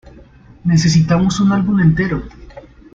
[0.65, 2.23] Necesitamos un álbum entero'.